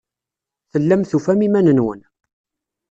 [0.71, 2.01] Tellam tufam iman-nwen.